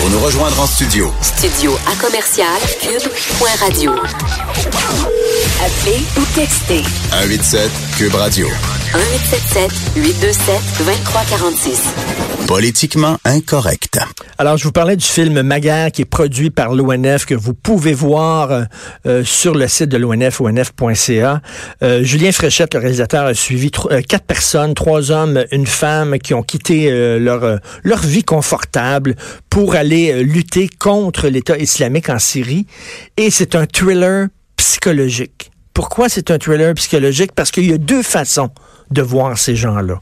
[0.00, 1.12] Pour nous rejoindre en studio.
[1.20, 3.92] Studio à commercial cube.radio.
[5.62, 8.48] Appelez ou textez 187 Cube Radio.
[8.92, 12.46] 1877 827 2346.
[12.48, 14.00] Politiquement incorrect.
[14.36, 17.92] Alors, je vous parlais du film Maguerre qui est produit par l'ONF, que vous pouvez
[17.92, 18.64] voir euh,
[19.06, 21.40] euh, sur le site de l'ONF, onf.ca.
[21.84, 26.34] Euh, Julien Fréchette, le réalisateur, a suivi euh, quatre personnes, trois hommes, une femme, qui
[26.34, 29.14] ont quitté euh, leur, leur vie confortable
[29.50, 32.66] pour aller lutter contre l'État islamique en Syrie.
[33.16, 35.52] Et c'est un thriller psychologique.
[35.74, 37.30] Pourquoi c'est un thriller psychologique?
[37.36, 38.50] Parce qu'il y a deux façons
[38.90, 40.00] de voir ces gens-là.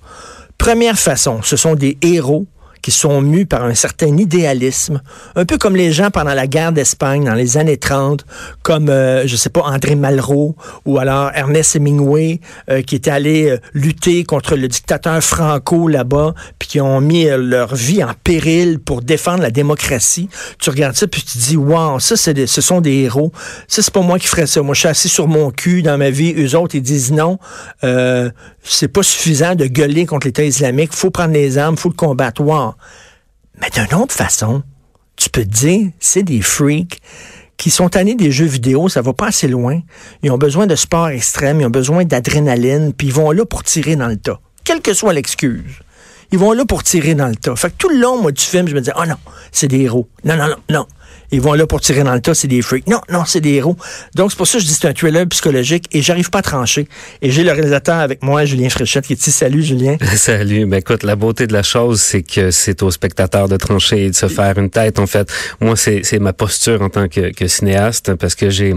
[0.56, 2.46] Première façon, ce sont des héros
[2.82, 5.00] qui sont mus par un certain idéalisme,
[5.36, 8.24] un peu comme les gens pendant la guerre d'Espagne dans les années 30,
[8.62, 13.50] comme, euh, je sais pas, André Malraux ou alors Ernest Hemingway, euh, qui étaient allés
[13.50, 18.78] euh, lutter contre le dictateur Franco là-bas, puis qui ont mis leur vie en péril
[18.78, 20.28] pour défendre la démocratie.
[20.58, 23.32] Tu regardes ça, puis tu te dis, wow, ça, c'est ce sont des héros.
[23.66, 24.62] Ça, c'est pas moi qui ferais ça.
[24.62, 26.34] Moi, je suis assis sur mon cul dans ma vie.
[26.36, 27.38] Eux autres, ils disent non,
[28.62, 30.92] c'est pas suffisant de gueuler contre l'État islamique.
[30.92, 32.42] faut prendre les armes, faut le combattre.
[33.60, 34.62] Mais d'une autre façon,
[35.16, 37.00] tu peux te dire, c'est des freaks
[37.56, 39.80] qui sont tannés des jeux vidéo, ça va pas assez loin.
[40.22, 43.64] Ils ont besoin de sport extrême, ils ont besoin d'adrénaline, puis ils vont là pour
[43.64, 44.40] tirer dans le tas.
[44.64, 45.80] Quelle que soit l'excuse.
[46.30, 47.56] Ils vont là pour tirer dans le tas.
[47.56, 49.16] Fait que tout le long, moi, du film, je me disais, oh non,
[49.50, 50.08] c'est des héros.
[50.24, 50.86] Non, non, non, non.
[51.30, 52.86] Ils vont là pour tirer dans le tas, c'est des freaks.
[52.86, 53.76] Non, non, c'est des héros.
[54.14, 56.38] Donc, c'est pour ça que je dis que c'est un thriller psychologique et j'arrive pas
[56.38, 56.88] à trancher.
[57.22, 59.30] Et j'ai le réalisateur avec moi, Julien Fréchette, qui est ici.
[59.30, 59.96] Salut, Julien.
[60.16, 60.64] Salut.
[60.66, 64.10] Ben, écoute, la beauté de la chose, c'est que c'est au spectateur de trancher et
[64.10, 64.98] de se faire une tête.
[64.98, 65.30] En fait,
[65.60, 68.74] moi, c'est ma posture en tant que, que cinéaste parce que j'ai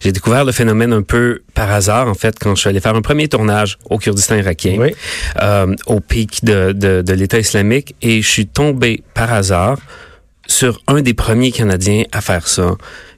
[0.00, 2.94] j'ai découvert le phénomène un peu par hasard, en fait, quand je suis allé faire
[2.94, 4.94] un premier tournage au Kurdistan irakien, Oui.
[5.42, 9.78] euh, au pic de, de, de l'État islamique, et je suis tombé par hasard
[10.46, 12.76] sur un des premiers Canadiens à faire ça.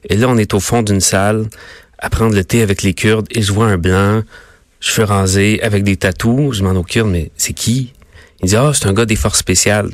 [0.09, 1.47] Et là, on est au fond d'une salle
[1.99, 4.21] à prendre le thé avec les Kurdes et je vois un blanc,
[4.79, 6.55] cheveux rasés, avec des tatous.
[6.55, 7.93] Je demande au Kurde, mais c'est qui?
[8.41, 9.89] Il dit, ah, c'est un gars des forces spéciales.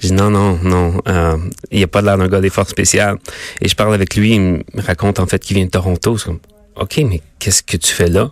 [0.00, 1.36] Je dis, non, non, non, euh,
[1.70, 3.16] il n'y a pas l'air d'un gars des forces spéciales.
[3.60, 6.16] Et je parle avec lui, il me raconte en fait qu'il vient de Toronto.
[6.76, 8.30] OK, mais qu'est-ce que tu fais là?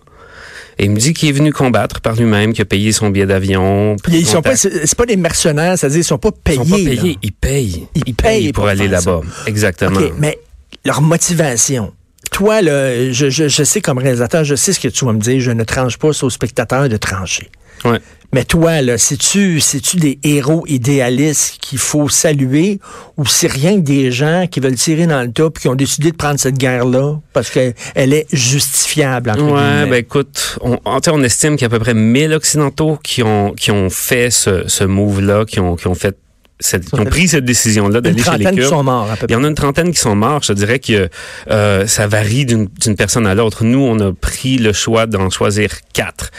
[0.79, 3.25] Et il me dit qu'il est venu combattre par lui-même, qu'il a payé son billet
[3.25, 3.97] d'avion.
[4.07, 6.59] Ils sont pas, c'est pas des mercenaires, c'est-à-dire ils sont pas payés.
[6.63, 7.19] Ils sont pas payés, là.
[7.21, 7.87] ils payent.
[7.95, 9.19] Ils Ils, payent payent pour, pour aller là-bas.
[9.45, 9.99] Exactement.
[10.17, 10.39] Mais
[10.85, 11.93] leur motivation.
[12.31, 15.19] Toi, là, je, je, je sais comme réalisateur, je sais ce que tu vas me
[15.19, 15.41] dire.
[15.41, 17.49] Je ne tranche pas, c'est au spectateur de trancher.
[17.83, 17.99] Ouais.
[18.31, 22.79] Mais toi, là, c'est-tu, c'est-tu des héros idéalistes qu'il faut saluer
[23.17, 25.75] ou c'est rien que des gens qui veulent tirer dans le tas puis qui ont
[25.75, 30.77] décidé de prendre cette guerre-là parce qu'elle elle est justifiable, entre Ouais, ben écoute, on,
[30.85, 34.29] on estime qu'il y a à peu près 1000 Occidentaux qui ont, qui ont fait
[34.29, 36.15] ce, ce move-là, qui ont, qui ont fait
[36.59, 38.69] cette, qui ont pris cette décision-là d'aller chez les trentaine qui Kurdes.
[38.69, 40.41] sont morts, à peu Il y en a une trentaine qui sont morts.
[40.43, 41.09] Je te dirais que
[41.49, 43.63] euh, ça varie d'une d'une personne à l'autre.
[43.63, 46.31] Nous, on a pris le choix d'en choisir quatre.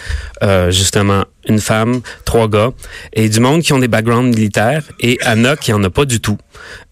[0.43, 2.71] Euh, justement, une femme, trois gars,
[3.13, 6.21] et du monde qui ont des backgrounds militaires, et Anna qui en a pas du
[6.21, 6.39] tout.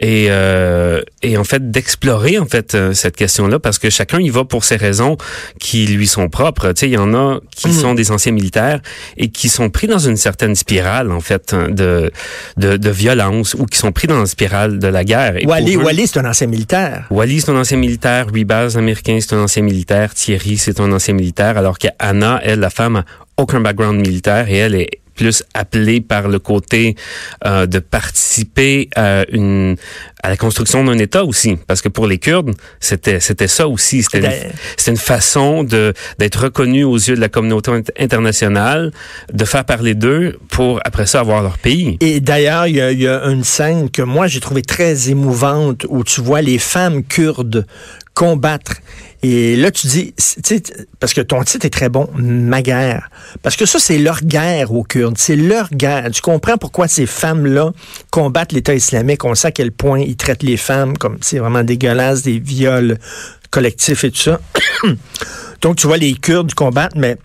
[0.01, 4.29] Et, euh, et en fait, d'explorer en fait euh, cette question-là, parce que chacun y
[4.31, 5.17] va pour ses raisons
[5.59, 6.69] qui lui sont propres.
[6.73, 7.75] Tu sais, il y en a qui Mhm.
[7.75, 8.81] sont des anciens militaires
[9.17, 12.11] et qui sont pris dans une certaine spirale en fait de
[12.59, 15.37] de, de violence ou qui sont pris dans la spirale de la guerre.
[15.39, 17.07] Et Wally, eux- Wally, c'est un ancien militaire.
[17.11, 18.27] Wally, c'est un ancien militaire.
[18.35, 20.15] Rebaz, américain, c'est un ancien militaire.
[20.15, 21.57] Thierry, c'est un ancien militaire.
[21.59, 23.05] Alors qu'Anna, elle, la femme,
[23.39, 26.95] aucun background militaire et elle est plus appelée par le côté
[27.45, 29.75] euh, de participer à une
[30.23, 34.05] à la construction d'un État aussi, parce que pour les Kurdes, c'était c'était ça aussi,
[34.05, 37.91] c'était C'était- une, c'était une façon de d'être reconnu aux yeux de la communauté int-
[37.99, 38.93] internationale,
[39.33, 41.97] de faire parler d'eux pour après ça avoir leur pays.
[42.01, 45.11] Et d'ailleurs, il y, a- il y a une scène que moi j'ai trouvée très
[45.11, 47.67] émouvante où tu vois les femmes kurdes
[48.15, 48.75] combattre.
[49.23, 50.15] Et là, tu dis,
[51.01, 53.11] parce que ton titre est très bon, ma guerre.
[53.43, 55.19] Parce que ça, c'est leur guerre aux Kurdes.
[55.19, 56.11] C'est leur guerre.
[56.13, 57.73] Tu comprends pourquoi ces femmes-là
[58.11, 59.25] combattent l'État islamique?
[59.25, 62.99] On sait à quel point ils traitent les femmes comme, c'est vraiment dégueulasse, des viols
[63.51, 64.41] collectifs et tout ça.
[65.63, 67.17] Donc, tu vois les Kurdes combattre, mais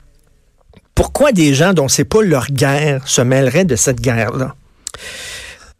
[0.95, 4.55] pourquoi des gens dont c'est pas leur guerre se mêleraient de cette guerre-là?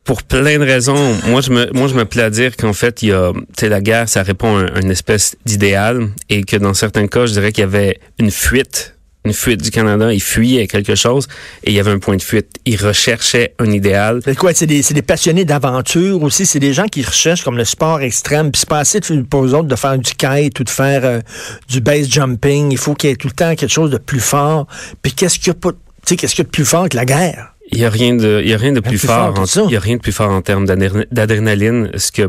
[0.04, 1.16] Pour plein de raisons.
[1.28, 4.10] Moi, je me, moi, je me à dire qu'en fait, il y a, la guerre,
[4.10, 7.62] ça répond à un- une espèce d'idéal et que dans certains cas, je dirais qu'il
[7.62, 10.12] y avait une fuite, une fuite du Canada.
[10.12, 11.28] Ils fuyaient quelque chose
[11.64, 12.48] et il y avait un point de fuite.
[12.66, 14.20] Ils recherchaient un idéal.
[14.26, 14.54] C'est quoi?
[14.54, 16.46] C'est des, des passionnés d'aventure aussi.
[16.46, 18.52] C'est des gens qui recherchent comme le sport extrême.
[18.52, 21.22] Puis c'est pas assez pour eux autres de faire du kite ou de faire euh,
[21.70, 22.74] du base jumping.
[22.74, 24.68] Il faut qu'il y ait tout le temps quelque chose de plus fort.
[25.02, 26.90] Puis qu'est-ce qu'il y a pas, tu sais, qu'est-ce qu'il y a de plus fort
[26.90, 27.53] que la guerre?
[27.74, 29.34] Il y a rien de, il y a rien de plus, plus fort.
[29.70, 32.28] il y a rien de plus fort en termes d'adré- d'adrénaline, ce que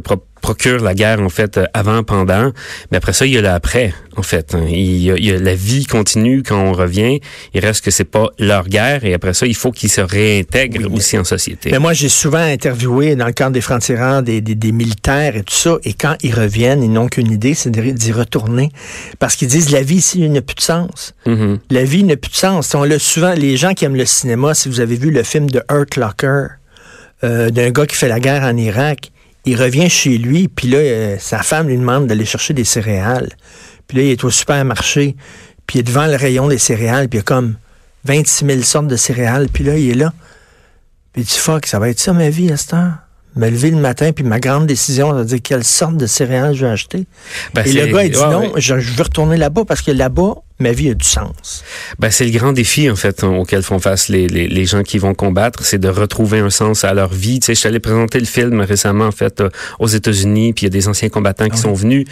[0.48, 2.52] procure la guerre en fait euh, avant, pendant.
[2.90, 4.54] Mais après ça, il y a le après en fait.
[4.54, 4.64] hein.
[4.68, 7.20] Il y a, il y a la vie continue quand on revient.
[7.54, 10.82] Il reste que c'est pas leur guerre et après ça, il faut qu'ils se réintègrent
[10.82, 11.70] Oui, mais- aussi en société.
[11.72, 15.42] Mais moi, j'ai souvent interviewé dans le camp des francs-tireurs des, des, des militaires et
[15.42, 18.68] tout ça, et quand ils reviennent, ils n'ont qu'une idée, c'est d'y retourner.
[19.18, 21.14] Parce qu'ils disent, la vie ici n'a plus de sens.
[21.26, 21.58] Mhm.
[21.70, 22.74] La vie n'a plus de sens.
[22.74, 25.48] On l'a souvent, les gens qui aiment le cinéma, si vous avez vu le film
[25.48, 26.46] de Hurt Locker,
[27.24, 29.10] euh, d'un gars qui fait la guerre en Irak,
[29.44, 33.30] il revient chez lui, puis là, euh, sa femme lui demande d'aller chercher des céréales.
[33.86, 35.16] Puis là, il est au supermarché,
[35.66, 37.56] puis il est devant le rayon des céréales, puis il y a comme
[38.04, 40.12] 26 000 sortes de céréales, puis là, il est là.
[41.12, 42.94] Puis il dit, fuck, ça va être ça ma vie à cette heure.
[43.36, 46.66] Me lever le matin, puis ma grande décision, veut dire quelle sorte de céréales je
[46.66, 47.04] vais acheter.
[47.52, 48.60] Ben, Et c'est- le gars, il dit ouais, non, ouais.
[48.60, 51.64] je, je veux retourner là-bas parce que là-bas, ma vie a du sens.
[51.98, 54.98] Ben, c'est le grand défi, en fait, auquel font face les, les, les gens qui
[54.98, 57.40] vont combattre, c'est de retrouver un sens à leur vie.
[57.40, 60.62] Tu sais, je suis allé présenter le film récemment, en fait, euh, aux États-Unis, puis
[60.62, 62.06] il y a des anciens combattants qui Ah sont venus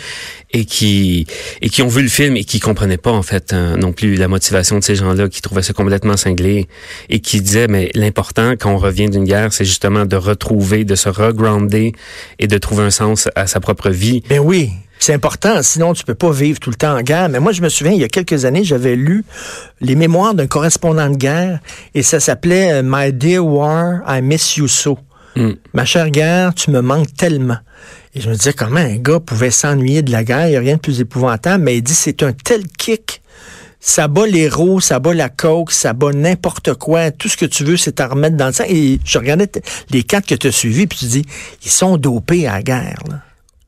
[0.52, 1.26] et qui
[1.60, 4.16] et qui ont vu le film et qui comprenaient pas, en fait, euh, non plus
[4.16, 6.66] la motivation de ces gens-là, qui trouvaient ça complètement cinglé
[7.08, 10.96] et qui disaient, mais l'important quand on revient d'une guerre, c'est justement de retrouver, de
[10.96, 11.92] se regrounder
[12.40, 14.22] et de trouver un sens à sa propre vie.
[14.28, 14.72] Ben oui,
[15.02, 17.28] c'est important, sinon tu peux pas vivre tout le temps en guerre.
[17.28, 19.24] Mais moi, je me souviens, il y a quelques années, j'avais lu
[19.80, 21.58] les mémoires d'un correspondant de guerre
[21.94, 24.98] et ça s'appelait euh, My Dear War, I Miss You So.
[25.34, 25.50] Mm.
[25.72, 27.56] Ma chère guerre, tu me manques tellement.
[28.14, 30.46] Et je me disais, comment un gars pouvait s'ennuyer de la guerre?
[30.46, 33.22] Il n'y a rien de plus épouvantable, mais il dit, c'est un tel kick.
[33.80, 37.10] Ça bat l'héros, ça bat la coke, ça bat n'importe quoi.
[37.10, 38.64] Tout ce que tu veux, c'est à remettre dans le sang.
[38.68, 39.50] Et je regardais
[39.90, 41.26] les quatre que tu as suivis, puis tu dis,
[41.64, 43.02] ils sont dopés à la guerre.
[43.10, 43.18] là.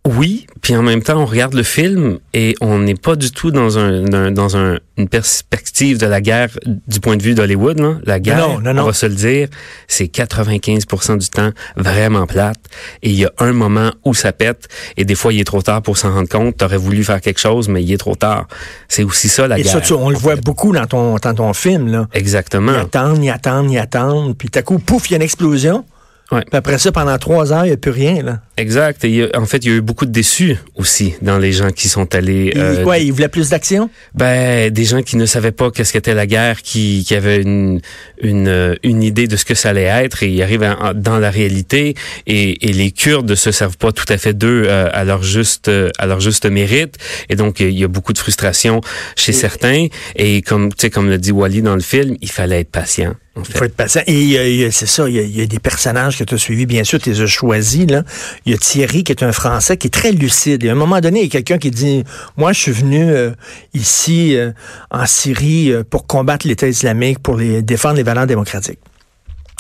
[0.07, 3.51] Oui, puis en même temps, on regarde le film et on n'est pas du tout
[3.51, 6.51] dans un, un- dans un, une perspective de la guerre
[6.87, 8.01] du point de vue d'Hollywood.
[8.05, 8.83] La guerre, Non, non, non.
[8.83, 9.49] on va se le dire,
[9.89, 12.59] c'est 95% du temps vraiment plate.
[13.03, 14.69] Et il y a un moment où ça pète
[14.99, 16.59] et des fois, il est trop tard pour s'en rendre compte.
[16.59, 18.47] T'aurais voulu faire quelque chose, mais il est trop tard.
[18.89, 19.73] C'est aussi ça, la Et guerre.
[19.73, 21.91] ça, tu- on le voit beaucoup dans ton, dans ton film.
[21.91, 22.09] Là.
[22.13, 22.73] Exactement.
[22.73, 24.37] Ils attendent, ils attendent, ils attendent.
[24.37, 25.87] Puis tout à coup, pouf, il y a une explosion.
[26.33, 26.41] Ouais.
[26.41, 28.23] Puis après ça, pendant trois heures, il n'y a plus rien.
[28.23, 28.41] Là.
[28.57, 29.05] Exact.
[29.05, 31.71] Et il en fait, il y a eu beaucoup de déçus aussi dans les gens
[31.71, 33.91] qui sont allés Il, euh, quoi, il voulait plus d'action?
[34.15, 37.81] Ben, des gens qui ne savaient pas qu'est-ce qu'était la guerre, qui, qui avaient une,
[38.21, 41.19] une, euh, une idée de ce que ça allait être, et ils arrivent en- dans
[41.19, 41.95] la réalité,
[42.27, 45.23] et, et les Kurdes ne se servent pas tout à fait d'eux euh, à leur
[45.25, 46.97] juste euh, à leur juste mérite,
[47.29, 48.81] et donc euh, il y a beaucoup de frustration
[49.17, 49.87] chez certains,
[50.17, 53.15] et comme tu sais, comme le dit Wally dans le film, il fallait être patient.
[53.37, 53.59] En Il fait.
[53.59, 54.03] faut être patient.
[54.07, 56.23] Et il il a- c'est ça, il y, a, il y a des personnages que
[56.23, 57.85] tu as suivis, bien sûr, tu les as choisis.
[57.91, 58.05] Là.
[58.47, 60.65] Il y a Thierry, qui est un Français, qui est très lucide.
[60.65, 62.05] Et à un moment donné, il y a quelqu'un qui dit,
[62.37, 63.31] moi, je suis venu euh,
[63.73, 64.53] ici, euh,
[64.91, 68.81] en Syrie, euh, pour combattre l'État islamique, pour défendre les valeurs démocratiques.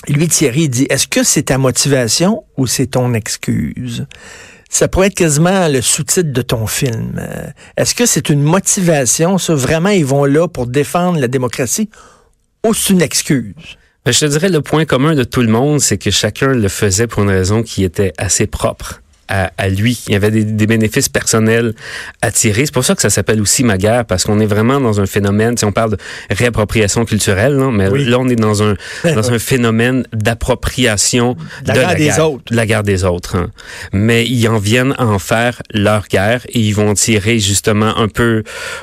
[0.09, 4.07] Lui, Thierry, il dit, est-ce que c'est ta motivation ou c'est ton excuse?
[4.69, 7.23] Ça pourrait être quasiment le sous-titre de ton film.
[7.77, 9.55] Est-ce que c'est une motivation, ça?
[9.55, 11.89] Vraiment, ils vont là pour défendre la démocratie
[12.67, 13.55] ou c'est une excuse?
[14.05, 16.69] Ben, je te dirais le point commun de tout le monde, c'est que chacun le
[16.69, 19.01] faisait pour une raison qui était assez propre.
[19.29, 20.03] À, à lui.
[20.07, 21.75] Il y avait des, des bénéfices personnels
[22.21, 22.67] à tirer.
[22.67, 25.07] C'est pour ça que ça s'appelle aussi ma guerre, parce qu'on est vraiment dans un
[25.07, 25.97] phénomène, si on parle de
[26.31, 27.73] réappropriation culturelle, non?
[27.73, 28.05] mais Oui.
[28.05, 28.75] là, on est dans un,
[29.05, 31.37] dans un phénomène d'appropriation
[31.67, 32.31] La de guerre la des guerre.
[32.31, 32.45] autres.
[32.51, 33.37] De la guerre des autres.
[33.37, 33.51] hein.
[33.93, 38.09] Mais ils en viennent à en faire leur guerre et ils vont tirer justement un
[38.09, 38.43] peu,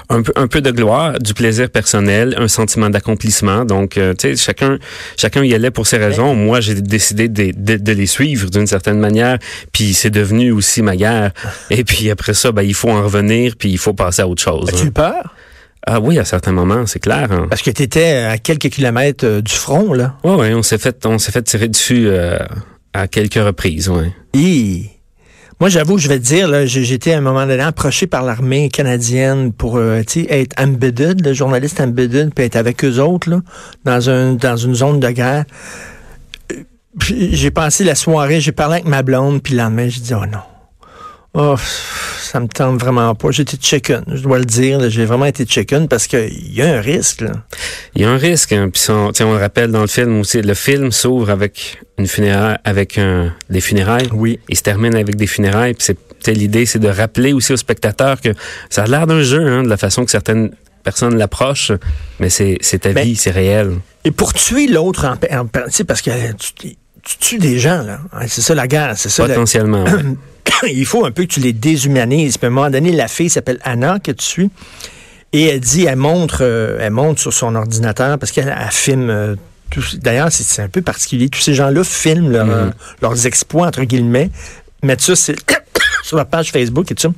[0.10, 3.66] un peu, un peu de gloire, du plaisir personnel, un sentiment d'accomplissement.
[3.66, 4.78] Donc, euh, tu sais, chacun,
[5.18, 6.34] chacun y allait pour ses raisons.
[6.36, 9.38] Moi, j'ai décidé de, de- de les suivre d'une certaine manière,
[9.72, 11.32] puis c'est devenu aussi ma guerre.
[11.70, 14.42] Et puis après ça, ben, il faut en revenir, puis il faut passer à autre
[14.42, 14.70] chose.
[14.70, 14.88] As-tu hein.
[14.88, 15.36] eu peur?
[15.86, 17.32] Ah oui, à certains moments, c'est clair.
[17.32, 17.48] Hein.
[17.50, 20.16] Parce que tu étais à quelques kilomètres euh, du front, là.
[20.24, 22.38] Ouais, ouais, on s'est fait, on s'est fait tirer dessus euh,
[22.94, 24.14] à quelques reprises, ouais.
[24.36, 24.90] Hi.
[25.60, 28.70] Moi, j'avoue, je vais te dire, là, j'étais à un moment donné approché par l'armée
[28.70, 33.42] canadienne pour euh, être embedded, le journaliste embedded, puis être avec eux autres, là,
[33.86, 35.46] dans, un, dans une zone de guerre.
[37.10, 40.26] J'ai passé la soirée, j'ai parlé avec ma blonde, puis le lendemain, j'ai dit, oh
[40.26, 40.40] non.
[41.34, 41.56] Oh,
[42.22, 43.32] ça me tente vraiment pas.
[43.32, 44.90] J'étais chicken, je dois le dire.
[44.90, 47.22] J'ai vraiment été chicken parce qu'il y a un risque.
[47.22, 47.32] Là.
[47.96, 50.42] Il y a un risque, hein, puis on, on le rappelle dans le film aussi.
[50.42, 54.10] Le film s'ouvre avec une funéraille, avec un, des funérailles.
[54.12, 54.40] Oui.
[54.50, 55.74] Il se termine avec des funérailles.
[55.74, 58.30] Puis l'idée, c'est de rappeler aussi aux spectateurs que
[58.70, 60.52] ça a l'air d'un jeu, hein, de la façon que certaines
[60.84, 61.72] personnes l'approchent,
[62.20, 63.78] mais c'est ta Ben, vie, c'est réel.
[64.04, 68.00] Et pour tuer l'autre, en, parce que tu, tu tues des gens, là.
[68.28, 69.28] C'est ça la guerre, c'est ça.
[69.28, 69.84] la- Potentiellement.
[69.84, 70.72] ouais.
[70.72, 72.38] il faut un peu que tu les déshumanises.
[72.38, 74.50] Puis à un moment donné, la fille s'appelle Anna, que tu suis,
[75.34, 79.10] et elle dit, elle montre, euh, elle montre sur son ordinateur, parce qu'elle elle filme
[79.10, 79.36] euh,
[79.96, 81.30] d'ailleurs, c'est un peu particulier.
[81.30, 82.52] Tous ces gens-là filment leur, Mhm.
[82.52, 82.70] euh,
[83.02, 84.30] leurs exploits, entre guillemets,
[84.84, 85.36] mettent ça c'est-
[86.04, 87.10] sur leur page Facebook et tout ça.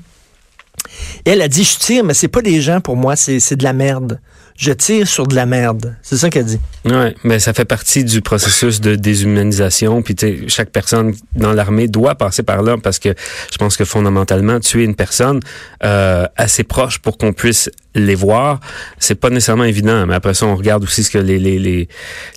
[1.26, 3.56] Et elle a dit, je tire, mais c'est pas des gens pour moi, c'est c'est
[3.56, 4.20] de la merde.
[4.58, 5.96] Je tire sur de la merde.
[6.02, 6.60] C'est ça qu'elle dit.
[6.86, 10.02] Ouais, mais ça fait partie du processus de déshumanisation.
[10.02, 10.16] Puis
[10.48, 13.16] chaque personne dans l'armée doit passer par là parce que
[13.52, 15.40] je pense que fondamentalement, tuer une personne
[15.84, 18.60] euh, assez proche pour qu'on puisse les voir,
[19.00, 20.06] c'est pas nécessairement évident.
[20.08, 21.88] Mais après ça, on regarde aussi ce que les les les,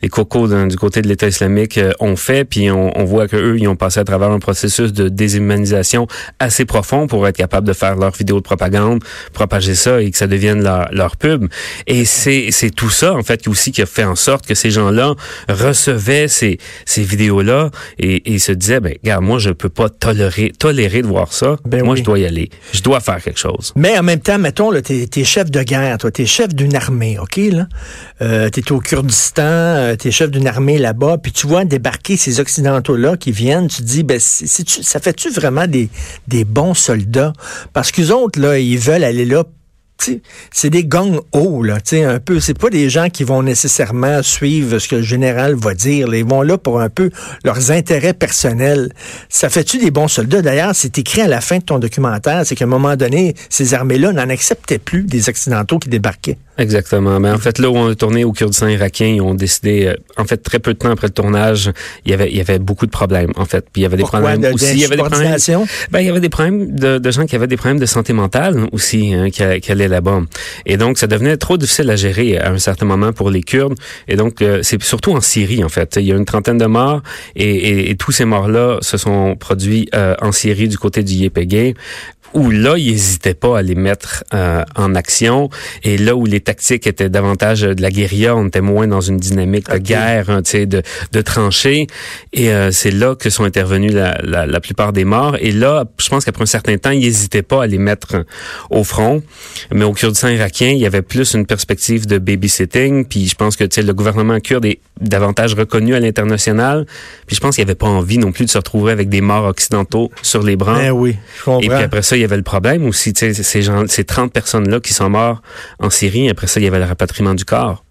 [0.03, 3.29] les cocos d'un- du côté de l'État islamique euh, ont fait, puis on, on voit
[3.29, 6.07] que eux, ils ont passé à travers un processus de déshumanisation
[6.39, 10.17] assez profond pour être capables de faire leur vidéo de propagande, propager ça et que
[10.19, 11.47] ça devienne leur, leur pub.
[11.87, 14.55] Et c'est c'est tout ça en fait qui aussi qui a fait en sorte que
[14.55, 15.15] ces gens-là
[15.49, 20.53] recevaient ces ces vidéos-là et, et se disaient ben regarde moi je peux pas tolérer
[20.59, 21.57] tolérer de voir ça.
[21.65, 22.01] Ben moi oui.
[22.01, 22.51] je dois y aller.
[22.73, 23.73] Je dois faire quelque chose.
[23.77, 27.19] Mais en même temps, mettons, là, t'es, t'es de guerre, toi, t'es chef d'une armée,
[27.19, 27.67] OK, là?
[28.23, 32.41] Euh, t'es au Kurdistan, euh, t'es chef d'une armée là-bas, puis tu vois débarquer ces
[32.41, 35.89] Occidentaux-là qui viennent, tu te dis, ben, c'est-tu- ça fait-tu vraiment des,
[36.29, 37.33] des bons soldats?
[37.73, 39.51] Parce qu'eux autres, là, ils veulent aller là tu
[40.53, 42.39] c'est des gangs hauts, là, tu sais, un peu.
[42.41, 46.07] C'est pas des gens qui vont nécessairement suivre ce que le général va dire.
[46.09, 46.17] là.
[46.19, 47.11] Ils vont là pour un peu
[47.45, 48.93] leurs intérêts personnels.
[49.29, 50.43] Ça fait-tu des bons soldats?
[50.43, 53.75] D'ailleurs, c'est écrit à la fin de ton documentaire, c'est qu'à un moment donné, ces
[53.75, 56.39] armées-là n'en acceptaient plus des Occidentaux qui débarquaient.
[56.59, 57.21] Exactement.
[57.21, 59.95] Mais en fait, là où on a tourné au Kurdistan irakien, ils ont décidé, euh,
[60.17, 61.71] en fait, très peu de temps après le tournage,
[62.07, 63.67] il y avait, il y avait beaucoup de problèmes, en fait.
[63.71, 64.21] Puis il y avait des Pourquoi?
[64.21, 64.73] problèmes De- aussi.
[64.73, 65.37] Il y avait des problèmes.
[65.91, 68.15] Ben, il y avait des problèmes de, de gens qui avaient des problèmes de santé
[68.15, 70.23] mentale aussi, hein, qui, qui allaient là-bas.
[70.67, 73.75] Et donc, ça devenait trop difficile à gérer à un certain moment pour les Kurdes.
[74.09, 75.97] Et donc, euh, c'est surtout en Syrie, en fait.
[76.01, 77.03] Il y a une trentaine de morts
[77.35, 81.15] et, et- et tous ces morts-là se sont produits euh, en Syrie du côté du
[81.15, 81.75] YPG
[82.35, 85.51] où là, ils n'hésitaient pas à les mettre euh, en action.
[85.83, 89.17] Et là où les tactiques étaient davantage de la guérilla, on était moins dans une
[89.17, 91.87] dynamique de guerre, hein, tu sais, de, de tranchées.
[92.33, 95.37] Et euh, c'est là que sont intervenus la, la, la plupart des morts.
[95.41, 98.25] Et là, je pense qu'après un certain temps, ils n'hésitaient pas à les mettre
[98.71, 99.23] au front.
[99.73, 103.05] Mais au Kurdistan irakien, il y avait plus une perspective de babysitting.
[103.05, 106.87] Puis je pense que le gouvernement kurde est davantage reconnu à l'international.
[107.27, 109.21] Puis je pense qu'il n'y avait pas envie non plus de se retrouver avec des
[109.21, 110.79] morts occidentaux sur les bras.
[110.79, 111.61] Ben oui, je comprends.
[111.61, 114.81] Et puis après ça, il y avait le problème aussi, ces gens, ces 30 personnes-là
[114.81, 115.43] qui sont morts
[115.79, 116.29] en Syrie.
[116.29, 117.86] Après ça, il y avait le rapatriement du corps.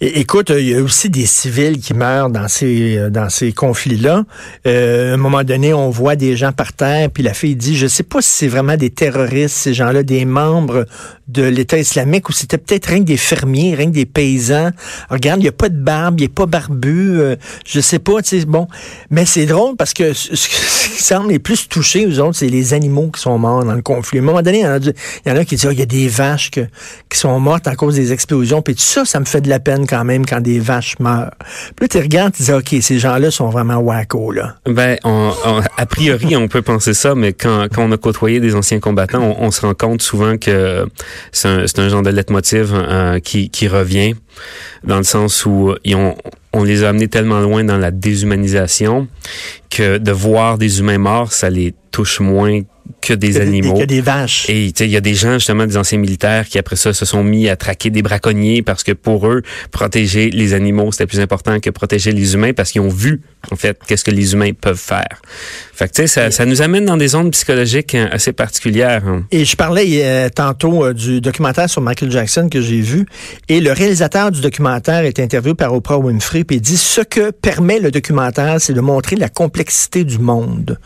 [0.00, 4.24] Écoute, il y a aussi des civils qui meurent dans ces euh, dans ces conflits-là.
[4.66, 7.76] Euh, à un moment donné, on voit des gens par terre, puis la fille dit,
[7.76, 10.86] je sais pas si c'est vraiment des terroristes, ces gens-là, des membres
[11.28, 14.70] de l'État islamique, ou c'était peut-être rien que des fermiers, rien que des paysans.
[15.10, 18.22] Regarde, il n'y a pas de barbe, il n'est pas barbu, euh, je sais pas,
[18.22, 18.68] tu sais, bon.
[19.10, 20.56] Mais c'est drôle parce que ce qui
[21.02, 24.18] semble les plus touchés, aux autres, c'est les animaux qui sont morts dans le conflit.
[24.18, 24.94] À un moment donné, il
[25.26, 27.74] y en a, qui disent, Ah, il y a des vaches qui sont mortes à
[27.74, 30.40] cause des explosions, puis tout ça, ça me fait de la peine quand même quand
[30.40, 31.30] des vaches meurent.
[31.76, 34.56] Puis tu regardes, tu dis, OK, ces gens-là sont vraiment wacko, là.
[34.66, 35.32] Ben, on,
[35.76, 39.36] a priori, on peut penser ça, mais quand, quand on a côtoyé des anciens combattants,
[39.38, 40.86] on, se rend compte souvent que
[41.32, 44.14] c'est un, genre de leitmotiv euh, qui, revient,
[44.84, 45.74] dans le sens où
[46.52, 49.08] on les a amenés tellement loin dans la déshumanisation
[49.70, 52.60] que de voir des humains morts, ça les touche moins
[53.06, 53.74] que des Que animaux.
[53.78, 54.46] que des vaches.
[54.48, 56.92] Et tu sais, il y a des gens justement des anciens militaires qui après ça
[56.92, 61.06] se sont mis à traquer des braconniers parce que pour eux protéger les animaux c'était
[61.06, 63.20] plus important que protéger les humains parce qu'ils ont vu
[63.50, 65.22] en fait qu'est-ce que les humains peuvent faire.
[65.74, 69.02] Fait que tu sais ça, ça nous amène dans des zones psychologiques hein, assez particulières.
[69.06, 69.24] hein.
[69.30, 73.06] Et je parlais euh, tantôt euh, du documentaire sur Michael Jackson que j'ai vu.
[73.48, 76.44] Et le réalisateur du documentaire est interviewé par Oprah Winfrey.
[76.50, 80.78] Il dit ce que permet le documentaire, c'est de montrer la complexité du monde.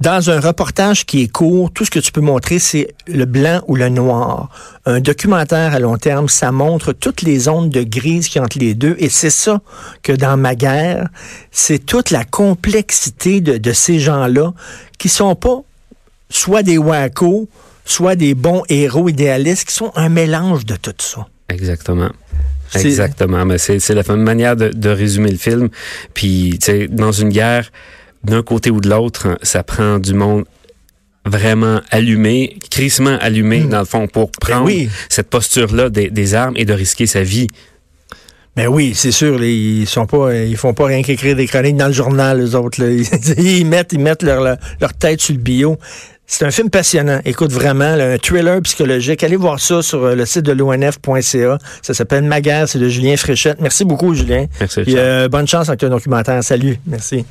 [0.00, 3.62] Dans un reportage qui est court, tout ce que tu peux montrer, c'est le blanc
[3.66, 4.50] ou le noir.
[4.84, 8.74] Un documentaire à long terme, ça montre toutes les zones de grise qui entre les
[8.74, 8.96] deux.
[8.98, 9.60] Et c'est ça
[10.02, 11.08] que dans ma guerre,
[11.50, 14.52] c'est toute la complexité de, de ces gens-là
[14.98, 15.62] qui sont pas
[16.28, 17.48] soit des wackos,
[17.84, 21.26] soit des bons héros idéalistes qui sont un mélange de tout ça.
[21.48, 22.10] Exactement.
[22.74, 23.44] Exactement.
[23.44, 25.68] Mais c'est la même manière de, de résumer le film.
[26.14, 27.70] Puis tu sais dans une guerre
[28.24, 30.44] d'un côté ou de l'autre, ça prend du monde
[31.26, 34.66] vraiment allumé, crissement allumé, dans le fond, pour prendre Hmm.
[34.68, 34.90] Ben oui.
[35.08, 37.48] cette posture-là des, des armes et de risquer sa vie.
[38.56, 41.76] Ben oui, c'est sûr, les- ils sont pas, ils font pas rien qu'écrire des chroniques
[41.76, 42.82] dans le journal, les autres.
[42.82, 42.90] là.
[43.38, 45.76] Ils, mettent, ils mettent leur, leur, tête sur le bio.
[46.26, 47.20] C'est un film passionnant.
[47.26, 49.22] Écoute, vraiment, là, un thriller psychologique.
[49.22, 51.58] Allez voir ça sur euh, le site de l'ONF.ca.
[51.82, 53.60] Ça s'appelle Ma guerre, c'est de Julien Fréchette.
[53.60, 54.46] Merci beaucoup, Julien.
[54.58, 54.94] Merci, Richard.
[54.98, 56.42] euh, bonne chance avec ton documentaire.
[56.42, 56.78] Salut.
[56.86, 57.24] Merci.